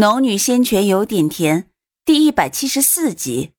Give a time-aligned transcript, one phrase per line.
[0.00, 1.66] 农女先泉有点甜，
[2.06, 3.52] 第一百七十四集。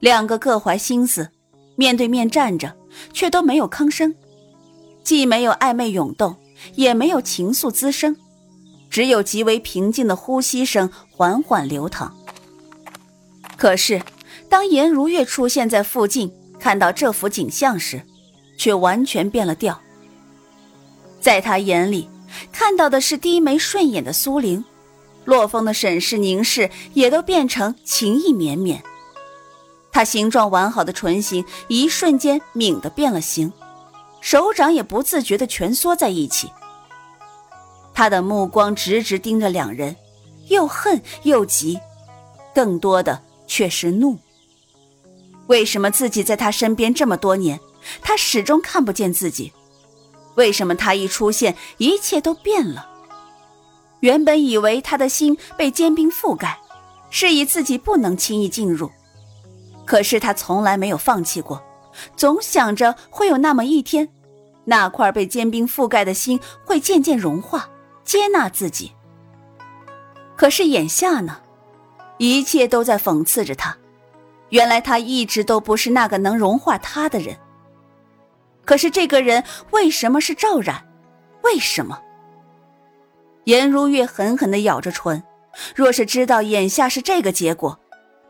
[0.00, 1.30] 两个各怀心思，
[1.76, 2.76] 面对面站着，
[3.12, 4.12] 却都没有吭声，
[5.04, 6.34] 既没有暧昧涌动，
[6.74, 8.16] 也没有情愫滋生，
[8.90, 12.12] 只有极为平静的呼吸声缓缓流淌。
[13.56, 14.02] 可是，
[14.48, 18.02] 当颜如月出现在附近，看到这幅景象时，
[18.58, 19.80] 却完全变了调。
[21.20, 22.10] 在他眼里，
[22.50, 24.64] 看到的是低眉顺眼的苏玲。
[25.26, 28.82] 洛风的审视、凝视也都变成情意绵绵。
[29.92, 33.52] 他形状完好的唇形一瞬间抿得变了形，
[34.20, 36.50] 手掌也不自觉地蜷缩在一起。
[37.92, 39.96] 他的目光直直盯着两人，
[40.48, 41.78] 又恨又急，
[42.54, 44.18] 更多的却是怒。
[45.46, 47.58] 为什么自己在他身边这么多年，
[48.02, 49.52] 他始终看不见自己？
[50.34, 52.95] 为什么他一出现，一切都变了？
[54.00, 56.58] 原本以为他的心被坚冰覆盖，
[57.10, 58.90] 示意自己不能轻易进入。
[59.84, 61.62] 可是他从来没有放弃过，
[62.16, 64.08] 总想着会有那么一天，
[64.64, 67.68] 那块被坚冰覆盖的心会渐渐融化，
[68.04, 68.92] 接纳自己。
[70.36, 71.40] 可是眼下呢，
[72.18, 73.76] 一切都在讽刺着他。
[74.50, 77.36] 原来他一直都不是那个能融化他的人。
[78.64, 80.86] 可是这个人为什么是赵冉？
[81.42, 81.98] 为什么？
[83.46, 85.22] 颜如月狠狠的咬着唇，
[85.76, 87.78] 若是知道眼下是这个结果，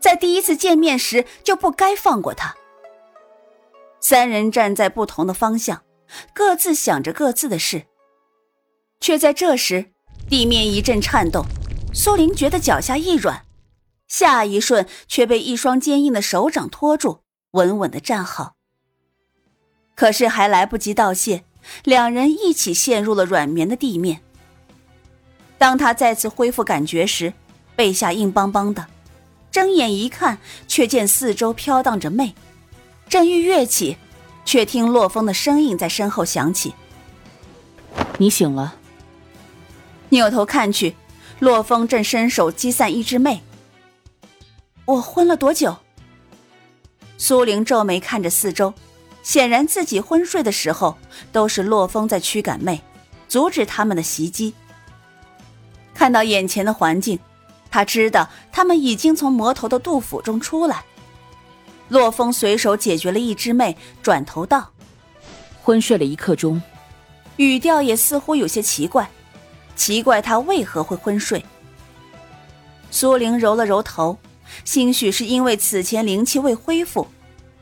[0.00, 2.54] 在第一次见面时就不该放过他。
[4.00, 5.82] 三人站在不同的方向，
[6.32, 7.82] 各自想着各自的事，
[9.00, 9.92] 却在这时，
[10.30, 11.44] 地面一阵颤动，
[11.92, 13.44] 苏玲觉得脚下一软，
[14.08, 18.54] 下一瞬却被一双坚硬的手掌托住，稳稳的站好。
[19.94, 21.44] 可是还来不及道谢，
[21.84, 24.22] 两人一起陷入了软绵的地面。
[25.62, 27.32] 当他再次恢复感觉时，
[27.76, 28.84] 背下硬邦邦的，
[29.52, 32.34] 睁眼一看，却见四周飘荡着魅。
[33.08, 33.96] 正欲跃起，
[34.44, 36.74] 却听洛风的声音在身后响起
[38.18, 38.74] ：“你醒了。”
[40.10, 40.96] 扭头看去，
[41.38, 43.40] 洛风正伸手击散一只魅。
[44.84, 45.76] 我昏了多久？
[47.16, 48.74] 苏玲皱眉看着四周，
[49.22, 50.98] 显然自己昏睡的时候，
[51.30, 52.82] 都是洛风在驱赶魅，
[53.28, 54.54] 阻止他们的袭击。
[56.02, 57.16] 看到眼前的环境，
[57.70, 60.82] 他知道他们已经从魔头的杜甫中出来。
[61.88, 64.68] 洛风随手解决了一只妹，转头道
[65.62, 66.60] ：“昏睡了一刻钟。”
[67.38, 69.08] 语调也似乎有些奇怪，
[69.76, 71.40] 奇怪他为何会昏睡。
[72.90, 74.18] 苏玲揉了揉头，
[74.64, 77.06] 兴许是因为此前灵气未恢复，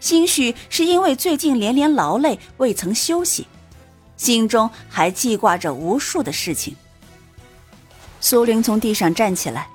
[0.00, 3.46] 兴许是因为最近连连劳累未曾休息，
[4.16, 6.74] 心中还记挂着无数的事情。
[8.24, 9.68] 苏玲从地上站起来，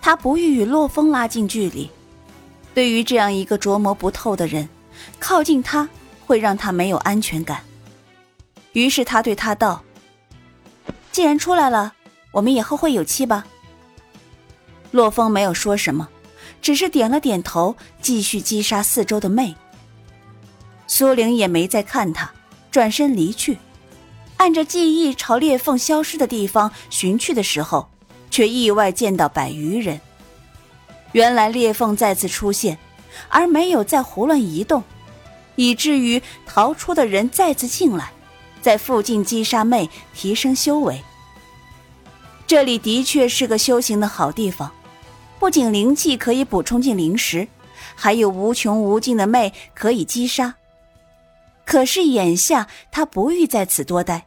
[0.00, 1.90] 她不欲与洛风拉近距离。
[2.72, 4.66] 对于这样一个琢磨不透的人，
[5.18, 5.86] 靠近他
[6.24, 7.60] 会让他没有安全感。
[8.72, 9.82] 于是他对他道
[11.12, 11.92] ：“既然出来了，
[12.30, 13.44] 我们也后会有期吧？”
[14.90, 16.08] 洛风没有说什么，
[16.62, 19.54] 只是点了点头，继续击杀四周的魅。
[20.86, 22.32] 苏玲也没再看他，
[22.70, 23.58] 转身离去。
[24.42, 27.88] 按着记忆朝裂缝消失的地方寻去的时候，
[28.28, 30.00] 却意外见到百余人。
[31.12, 32.76] 原来裂缝再次出现，
[33.28, 34.82] 而没有再胡乱移动，
[35.54, 38.10] 以至于逃出的人再次进来，
[38.60, 41.00] 在附近击杀妹，提升修为。
[42.44, 44.72] 这里的确是个修行的好地方，
[45.38, 47.46] 不仅灵气可以补充进灵石，
[47.94, 50.56] 还有无穷无尽的妹可以击杀。
[51.64, 54.26] 可是眼下他不欲在此多待。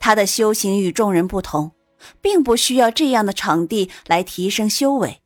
[0.00, 1.70] 他的修行与众人不同，
[2.20, 5.20] 并不需要这样的场地来提升修为。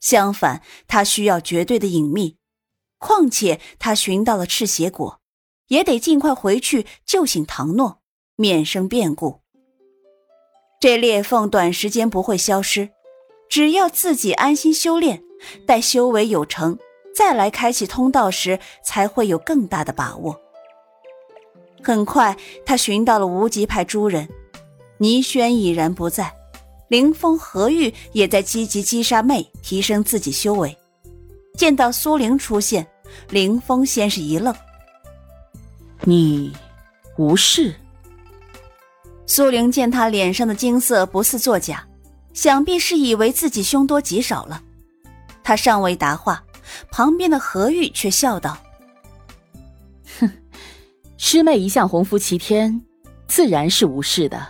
[0.00, 2.36] 相反，他需要绝对的隐秘。
[2.98, 5.20] 况且他寻到了赤血果，
[5.68, 8.00] 也得尽快回去救醒唐诺，
[8.34, 9.40] 免生变故。
[10.80, 12.90] 这裂缝短时间不会消失，
[13.48, 15.22] 只要自己安心修炼，
[15.64, 16.76] 待修为有成，
[17.14, 20.40] 再来开启通道时，才会有更大的把握。
[21.82, 22.36] 很快，
[22.66, 24.28] 他寻到了无极派诸人，
[24.98, 26.32] 倪轩已然不在，
[26.88, 30.76] 凌风、何玉也在积极击杀魅，提升自己修为。
[31.56, 32.86] 见到苏玲出现，
[33.30, 34.54] 凌风先是一愣
[36.04, 36.52] ：“你
[37.16, 37.74] 无事？”
[39.26, 41.86] 苏玲见他脸上的惊色不似作假，
[42.32, 44.62] 想必是以为自己凶多吉少了。
[45.42, 46.42] 他尚未答话，
[46.90, 48.56] 旁边的何玉却笑道。
[51.20, 52.80] 师妹一向鸿福齐天，
[53.26, 54.40] 自然是无事的。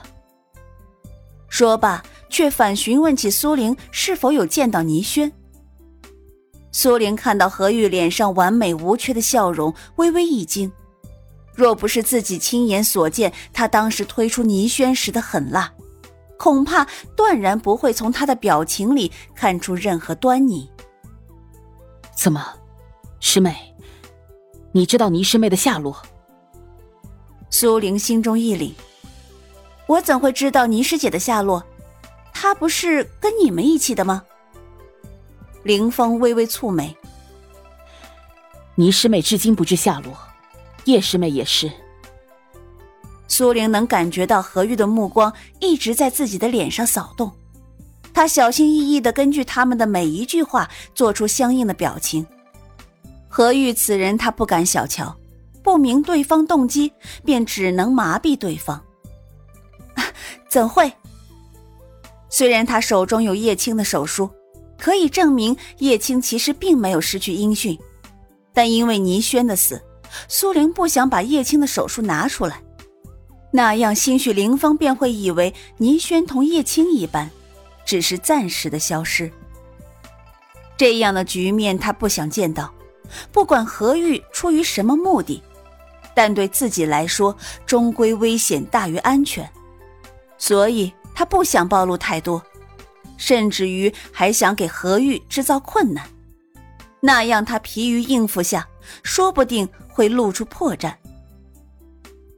[1.48, 5.32] 说罢，却反询问起苏玲是否有见到倪轩。
[6.70, 10.70] 苏玲看到何玉脸上完美无缺的笑容，微微一惊。
[11.54, 15.72] 若不是自己亲眼所见，他当时推出倪轩时的狠辣，
[16.38, 16.86] 恐怕
[17.16, 20.70] 断然不会从他的表情里看出任何端倪。
[22.14, 22.44] 怎么，
[23.20, 23.74] 师妹，
[24.72, 25.96] 你知道倪师妹的下落？
[27.50, 28.72] 苏玲心中一凛，
[29.86, 31.64] 我怎会知道倪师姐的下落？
[32.32, 34.22] 她不是跟你们一起的吗？
[35.64, 36.96] 林峰微微蹙眉，
[38.74, 40.16] 倪师妹至今不知下落。
[40.84, 41.70] 叶师妹也是。
[43.26, 47.32] 苏玲能感觉到何玉的目光一直在自己的脸上扫动，
[48.14, 52.26] 她小心翼翼的根据他们的每一句话做出相应的表情。
[53.28, 55.14] 何玉此人，他不敢小瞧，
[55.68, 56.90] 不明对方动机，
[57.26, 58.82] 便只能麻痹对方。
[60.48, 60.90] 怎会？
[62.30, 64.30] 虽然他手中有叶青的手书，
[64.78, 67.78] 可以证明叶青其实并没有失去音讯，
[68.54, 69.78] 但因为倪轩的死。
[70.26, 72.62] 苏玲不想把叶青的手术拿出来，
[73.52, 77.30] 那样兴许林峰便会以为倪轩同叶青一般，
[77.84, 79.30] 只是暂时的消失。
[80.78, 82.72] 这样的局面他不想见到。
[83.32, 85.42] 不管何玉出于什么目的，
[86.18, 87.32] 但对自己来说，
[87.64, 89.48] 终归危险大于安全，
[90.36, 92.42] 所以他不想暴露太多，
[93.16, 96.04] 甚至于还想给何玉制造困难，
[96.98, 98.66] 那样他疲于应付下，
[99.04, 99.68] 说不定。
[99.98, 100.94] 会露出破绽。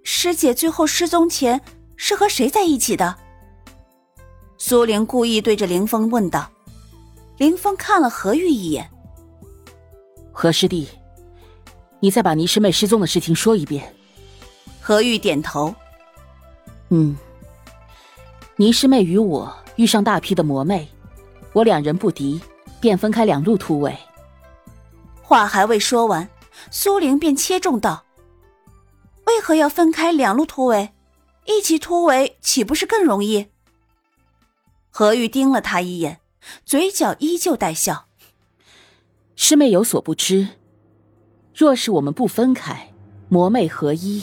[0.03, 1.61] 师姐最后失踪前
[1.95, 3.15] 是和谁在一起的？
[4.57, 6.51] 苏玲故意对着林峰问道。
[7.37, 8.91] 林峰看了何玉一眼。
[10.33, 10.89] 何师弟，
[12.01, 13.95] 你再把倪师妹失踪的事情说一遍。
[14.81, 15.75] 何玉点头。
[16.89, 17.17] 嗯，
[18.57, 20.89] 倪师妹与我遇上大批的魔魅，
[21.53, 22.41] 我两人不敌，
[22.81, 23.97] 便分开两路突围。
[25.23, 26.29] 话还未说完。
[26.71, 28.05] 苏玲便切中道
[29.25, 30.91] ：“为何要分开两路突围？
[31.47, 33.47] 一起突围岂不是更容易？”
[34.91, 36.21] 何玉盯了他一眼，
[36.67, 38.09] 嘴角依旧带笑
[39.37, 40.49] ：“师妹有所不知，
[41.61, 42.89] 若是我们不分开，
[43.29, 44.23] 魔魅合一，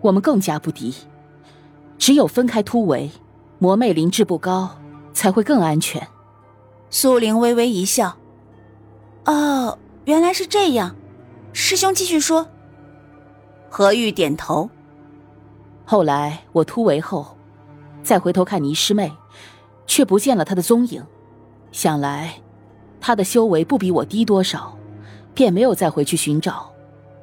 [0.00, 0.92] 我们更加不敌。
[1.98, 3.12] 只有分开突围，
[3.60, 4.76] 魔魅灵智不高，
[5.12, 6.04] 才会更安全。”
[6.90, 8.16] 苏玲微微一笑
[9.26, 10.96] ：“哦，原来是这样。”
[11.54, 12.48] 师兄继续说。
[13.70, 14.68] 何玉点头。
[15.84, 17.36] 后来我突围后，
[18.02, 19.12] 再回头看倪师妹，
[19.86, 21.00] 却不见了她的踪影。
[21.70, 22.42] 想来，
[23.00, 24.73] 她的修为不比我低多少，
[25.34, 26.72] 便没有再回去寻找。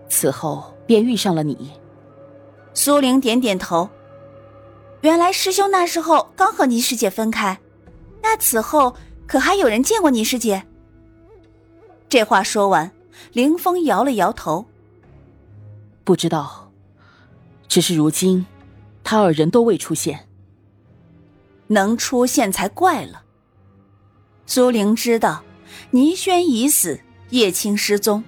[0.10, 1.72] 此后便遇上了你。
[2.74, 3.90] 苏玲点点头。
[5.02, 7.60] 原来师兄那时候刚和倪师姐分开，
[8.22, 10.64] 那此后可还有人见过倪师姐？
[12.10, 12.92] 这话说完。
[13.34, 14.66] 凌风摇了摇头，
[16.04, 16.72] 不知道。
[17.68, 18.46] 只是如今，
[19.04, 20.28] 他二人都未出现。
[21.68, 23.24] 能出现才怪了。
[24.46, 25.44] 苏玲知道，
[25.92, 27.00] 倪轩已死，
[27.32, 28.24] 叶青失踪，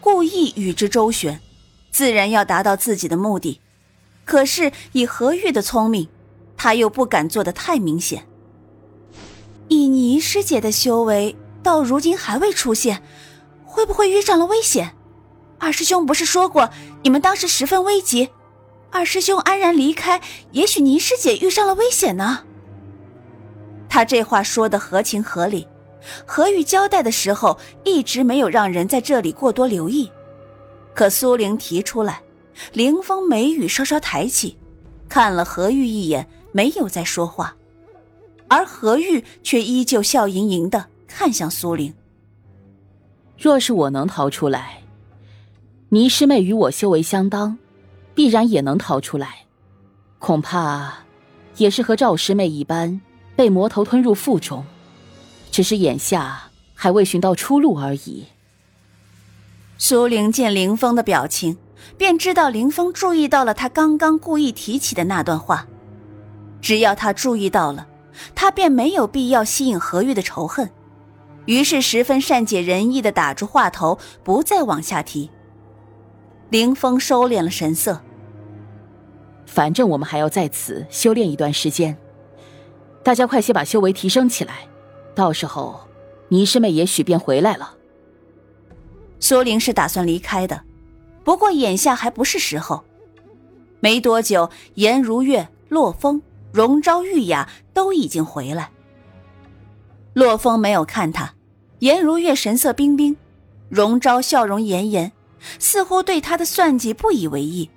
[0.00, 1.40] 故意与之周旋，
[1.92, 3.60] 自然要达到自己的目的。
[4.24, 6.08] 可是以何玉的聪明，
[6.56, 8.26] 他又不敢做的太明显。
[9.68, 13.02] 以倪师姐的修为，到如今还未出现。
[13.64, 14.96] 会不会遇上了危险？
[15.58, 16.70] 二师兄不是说过
[17.02, 18.30] 你们当时十分危急，
[18.90, 22.44] 二师兄安然离开，也许倪师姐遇上了危险呢。
[23.88, 25.68] 他这话说的合情合理。
[26.26, 30.10] 何玉交代的时候一直没有让人在这里过多留意，
[30.94, 32.22] 可苏玲提出来，
[32.72, 34.56] 凌风眉宇稍稍抬起，
[35.08, 37.56] 看了何玉一眼，没有再说话，
[38.48, 41.92] 而何玉却依旧笑盈盈的看向苏玲。
[43.36, 44.82] 若是我能逃出来，
[45.90, 47.56] 倪师妹与我修为相当，
[48.14, 49.46] 必然也能逃出来。
[50.18, 50.92] 恐怕
[51.58, 53.00] 也是和赵师妹一般，
[53.36, 54.64] 被魔头吞入腹中，
[55.58, 58.26] 只是眼下还未寻到出路而已。
[59.76, 61.58] 苏玲见林峰的表情，
[61.96, 65.66] 便知道林峰注意到了他刚刚故意提起的那段话。
[66.60, 67.88] 只要他注意到了，
[68.36, 70.70] 他便没有必要吸引何玉的仇恨。
[71.46, 75.28] 于是十分善解人意的打住话头，不再往下提。
[76.50, 78.00] 林峰收敛了神色。
[79.44, 81.98] 反正我们还要在此修炼一段时间，
[83.02, 84.68] 大家快些把修为提升起来，
[85.18, 85.80] 到时候
[86.28, 87.74] 倪师妹也许便回来了。
[89.18, 90.62] 苏玲是打算离开的，
[91.24, 92.84] 不过眼下还不是时候。
[93.80, 96.22] 没多久，颜如月、洛风、
[96.52, 98.70] 荣昭、玉雅都已经回来。
[100.12, 101.34] 洛风没有看他，
[101.80, 103.16] 颜如月神色冰冰，
[103.68, 105.10] 荣昭笑容严严，
[105.58, 107.68] 似乎对他的算计不以为意。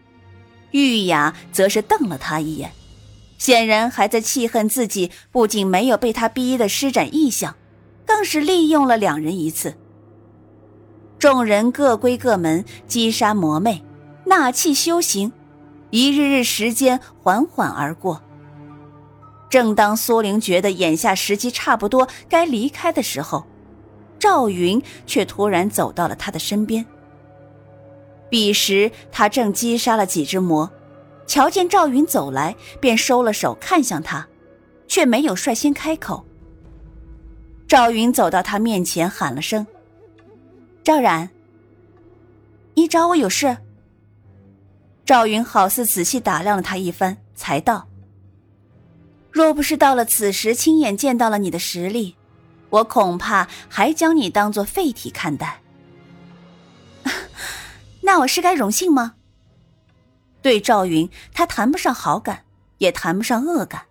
[0.69, 2.71] 玉雅则是瞪了他一眼，
[3.41, 7.55] 显然还在气恨自己不仅没有被他逼得施展异象，
[8.05, 9.73] 更是利用了两人一次。
[11.17, 13.83] 众人各归各门，击杀魔魅，
[14.27, 15.31] 纳气修行，
[15.89, 18.21] 一日日时间缓缓而过。
[19.49, 23.43] 正当苏玲觉得眼下时机差不多该离开的时候，
[24.19, 26.85] 赵云却突然走到了他的身边。
[28.29, 30.69] 彼时他正击杀了几只魔，
[31.31, 34.27] 瞧见赵云走来，便收了手，看向他，
[34.85, 36.25] 却没有率先开口。
[37.69, 39.65] 赵云走到他面前，喊了声
[40.83, 41.29] ：“赵然，
[42.73, 43.59] 你找我有事？”
[45.07, 47.87] 赵云好似仔细打量了他一番，才道。
[49.31, 52.17] 若不是到了此时亲眼见到了你的实力，
[52.69, 55.61] 我恐怕还将你当做废体看待。
[58.03, 59.13] 那我是该荣幸吗？
[60.41, 62.45] 对赵云，他谈不上好感，
[62.79, 63.85] 也谈不上恶感，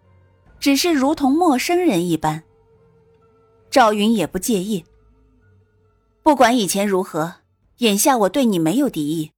[0.58, 2.42] 只是如同陌生人一般。
[3.70, 4.84] 赵云也不介意。
[6.22, 7.34] 不管以前如何，
[7.78, 9.32] 眼下我对你没有敌意，